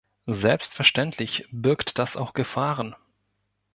[0.25, 2.95] Selbstverständlich birgt das auch Gefahren.